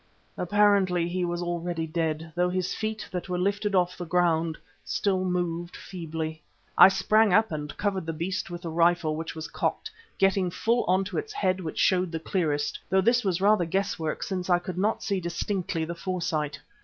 Apparently 0.35 1.07
he 1.07 1.23
was 1.23 1.43
already 1.43 1.85
dead, 1.85 2.31
though 2.33 2.49
his 2.49 2.73
feet, 2.73 3.07
that 3.11 3.29
were 3.29 3.37
lifted 3.37 3.75
off 3.75 3.95
the 3.95 4.03
ground, 4.05 4.57
still 4.83 5.23
moved 5.23 5.75
feebly. 5.77 6.41
I 6.75 6.87
sprang 6.87 7.35
up 7.35 7.51
and 7.51 7.77
covered 7.77 8.07
the 8.07 8.11
beast 8.13 8.49
with 8.49 8.63
the 8.63 8.71
rifle 8.71 9.15
which 9.15 9.35
was 9.35 9.47
cocked, 9.47 9.91
getting 10.17 10.49
full 10.49 10.85
on 10.85 11.03
to 11.03 11.19
its 11.19 11.33
head 11.33 11.59
which 11.59 11.77
showed 11.77 12.11
the 12.11 12.19
clearest, 12.19 12.79
though 12.89 12.99
this 13.01 13.23
was 13.23 13.41
rather 13.41 13.63
guesswork, 13.65 14.23
since 14.23 14.49
I 14.49 14.57
could 14.57 14.79
not 14.79 15.03
see 15.03 15.19
distinctly 15.19 15.85
the 15.85 15.93
fore 15.93 16.23
sight. 16.23 16.59